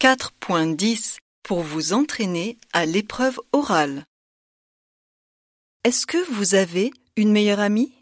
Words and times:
4.10 0.00 1.16
pour 1.42 1.62
vous 1.62 1.92
entraîner 1.92 2.56
à 2.72 2.86
l'épreuve 2.86 3.40
orale. 3.52 4.04
Est-ce 5.82 6.06
que 6.06 6.18
vous 6.30 6.54
avez 6.54 6.92
une 7.16 7.32
meilleure 7.32 7.58
amie? 7.58 7.92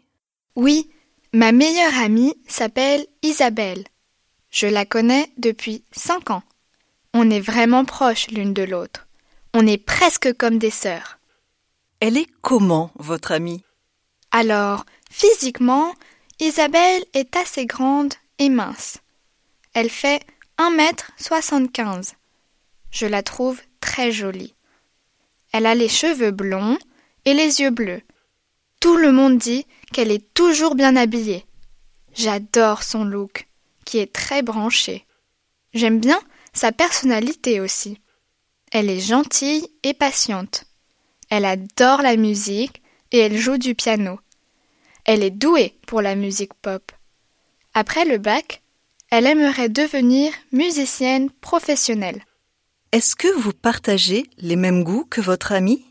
Oui, 0.55 0.91
ma 1.33 1.51
meilleure 1.51 1.97
amie 1.97 2.35
s'appelle 2.47 3.07
Isabelle. 3.23 3.83
Je 4.51 4.67
la 4.67 4.85
connais 4.85 5.31
depuis 5.37 5.83
cinq 5.91 6.29
ans. 6.29 6.43
On 7.15 7.31
est 7.31 7.39
vraiment 7.39 7.83
proches 7.83 8.27
l'une 8.27 8.53
de 8.53 8.61
l'autre. 8.61 9.07
On 9.55 9.65
est 9.65 9.83
presque 9.83 10.31
comme 10.33 10.59
des 10.59 10.69
sœurs. 10.69 11.17
Elle 11.99 12.17
est 12.17 12.29
comment, 12.41 12.91
votre 12.97 13.31
amie? 13.31 13.63
Alors, 14.29 14.85
physiquement, 15.09 15.95
Isabelle 16.39 17.03
est 17.15 17.35
assez 17.35 17.65
grande 17.65 18.13
et 18.37 18.49
mince. 18.49 18.99
Elle 19.73 19.89
fait 19.89 20.21
un 20.57 20.71
mètre 20.71 21.11
soixante-quinze. 21.17 22.13
Je 22.91 23.05
la 23.05 23.23
trouve 23.23 23.61
très 23.79 24.11
jolie. 24.11 24.55
Elle 25.51 25.65
a 25.65 25.75
les 25.75 25.89
cheveux 25.89 26.31
blonds 26.31 26.77
et 27.25 27.33
les 27.33 27.61
yeux 27.61 27.69
bleus. 27.69 28.01
Tout 28.79 28.97
le 28.97 29.11
monde 29.11 29.37
dit 29.37 29.65
qu'elle 29.93 30.11
est 30.11 30.33
toujours 30.33 30.75
bien 30.75 30.95
habillée. 30.95 31.45
J'adore 32.13 32.83
son 32.83 33.03
look, 33.03 33.47
qui 33.85 33.99
est 33.99 34.11
très 34.11 34.41
branché. 34.41 35.05
J'aime 35.73 35.99
bien 35.99 36.19
sa 36.53 36.71
personnalité 36.71 37.59
aussi. 37.59 37.99
Elle 38.71 38.89
est 38.89 38.99
gentille 38.99 39.67
et 39.83 39.93
patiente. 39.93 40.65
Elle 41.29 41.45
adore 41.45 42.01
la 42.01 42.15
musique 42.15 42.81
et 43.11 43.19
elle 43.19 43.37
joue 43.37 43.57
du 43.57 43.75
piano. 43.75 44.19
Elle 45.05 45.23
est 45.23 45.31
douée 45.31 45.77
pour 45.85 46.01
la 46.01 46.15
musique 46.15 46.53
pop. 46.55 46.91
Après 47.73 48.05
le 48.05 48.17
bac, 48.17 48.61
elle 49.09 49.25
aimerait 49.25 49.69
devenir 49.69 50.33
musicienne 50.51 51.29
professionnelle. 51.29 52.23
Est-ce 52.91 53.15
que 53.15 53.27
vous 53.27 53.53
partagez 53.53 54.29
les 54.37 54.55
mêmes 54.55 54.83
goûts 54.83 55.05
que 55.09 55.21
votre 55.21 55.51
amie 55.51 55.85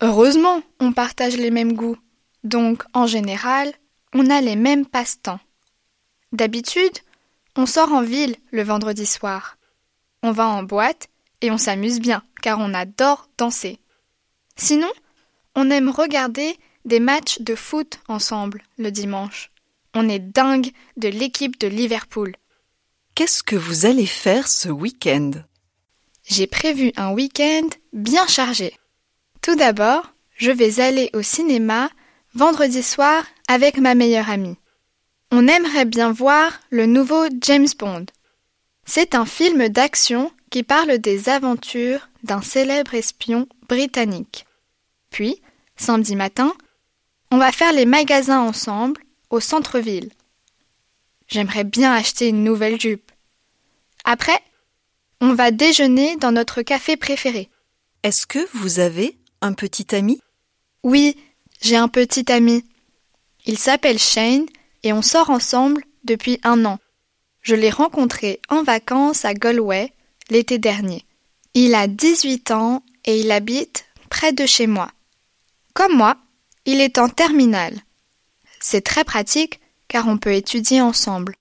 Heureusement, 0.00 0.62
on 0.80 0.92
partage 0.92 1.36
les 1.36 1.50
mêmes 1.50 1.74
goûts. 1.74 1.98
Donc, 2.44 2.82
en 2.94 3.06
général, 3.06 3.72
on 4.14 4.30
a 4.30 4.40
les 4.40 4.56
mêmes 4.56 4.86
passe-temps. 4.86 5.40
D'habitude, 6.32 6.98
on 7.56 7.66
sort 7.66 7.92
en 7.92 8.02
ville 8.02 8.36
le 8.50 8.62
vendredi 8.62 9.06
soir. 9.06 9.58
On 10.22 10.32
va 10.32 10.46
en 10.48 10.62
boîte 10.62 11.08
et 11.40 11.50
on 11.50 11.58
s'amuse 11.58 12.00
bien, 12.00 12.22
car 12.42 12.58
on 12.60 12.74
adore 12.74 13.28
danser. 13.36 13.78
Sinon, 14.56 14.90
on 15.54 15.70
aime 15.70 15.90
regarder 15.90 16.56
des 16.84 17.00
matchs 17.00 17.40
de 17.40 17.54
foot 17.54 18.00
ensemble 18.08 18.62
le 18.78 18.90
dimanche. 18.90 19.50
On 19.94 20.08
est 20.08 20.20
dingue 20.20 20.70
de 20.96 21.08
l'équipe 21.08 21.58
de 21.58 21.66
Liverpool. 21.66 22.36
Qu'est-ce 23.14 23.42
que 23.42 23.56
vous 23.56 23.86
allez 23.86 24.06
faire 24.06 24.48
ce 24.48 24.68
week-end? 24.68 25.32
J'ai 26.24 26.46
prévu 26.46 26.92
un 26.96 27.12
week-end 27.12 27.68
bien 27.92 28.26
chargé. 28.26 28.78
Tout 29.42 29.56
d'abord, 29.56 30.12
je 30.36 30.50
vais 30.50 30.80
aller 30.80 31.10
au 31.12 31.22
cinéma 31.22 31.90
vendredi 32.34 32.82
soir 32.82 33.24
avec 33.48 33.78
ma 33.78 33.94
meilleure 33.94 34.30
amie. 34.30 34.56
On 35.30 35.48
aimerait 35.48 35.84
bien 35.84 36.12
voir 36.12 36.60
le 36.70 36.86
nouveau 36.86 37.26
James 37.40 37.68
Bond. 37.78 38.06
C'est 38.84 39.14
un 39.14 39.26
film 39.26 39.68
d'action 39.68 40.32
qui 40.50 40.62
parle 40.62 40.98
des 40.98 41.28
aventures 41.28 42.08
d'un 42.24 42.42
célèbre 42.42 42.94
espion 42.94 43.46
britannique. 43.68 44.46
Puis, 45.10 45.40
samedi 45.76 46.16
matin, 46.16 46.52
on 47.30 47.38
va 47.38 47.52
faire 47.52 47.72
les 47.72 47.86
magasins 47.86 48.40
ensemble 48.40 49.00
au 49.30 49.40
centre-ville. 49.40 50.10
J'aimerais 51.30 51.64
bien 51.64 51.92
acheter 51.92 52.28
une 52.28 52.44
nouvelle 52.44 52.80
jupe. 52.80 53.12
Après, 54.04 54.38
on 55.20 55.34
va 55.34 55.50
déjeuner 55.50 56.16
dans 56.16 56.32
notre 56.32 56.62
café 56.62 56.96
préféré. 56.96 57.48
Est-ce 58.02 58.26
que 58.26 58.46
vous 58.54 58.80
avez 58.80 59.16
un 59.40 59.52
petit 59.52 59.94
ami? 59.94 60.20
Oui, 60.82 61.16
j'ai 61.60 61.76
un 61.76 61.88
petit 61.88 62.30
ami. 62.32 62.64
Il 63.46 63.58
s'appelle 63.58 63.98
Shane 63.98 64.46
et 64.82 64.92
on 64.92 65.02
sort 65.02 65.30
ensemble 65.30 65.84
depuis 66.04 66.40
un 66.42 66.64
an. 66.64 66.78
Je 67.42 67.54
l'ai 67.54 67.70
rencontré 67.70 68.40
en 68.48 68.62
vacances 68.62 69.24
à 69.24 69.34
Galway 69.34 69.92
l'été 70.30 70.58
dernier. 70.58 71.04
Il 71.54 71.74
a 71.74 71.86
18 71.86 72.50
ans 72.50 72.82
et 73.04 73.20
il 73.20 73.30
habite 73.30 73.84
près 74.08 74.32
de 74.32 74.46
chez 74.46 74.66
moi. 74.66 74.90
Comme 75.74 75.96
moi, 75.96 76.16
il 76.64 76.80
est 76.80 76.98
en 76.98 77.08
terminale. 77.08 77.78
C'est 78.60 78.82
très 78.82 79.04
pratique 79.04 79.60
car 79.90 80.06
on 80.06 80.18
peut 80.18 80.32
étudier 80.32 80.80
ensemble. 80.80 81.34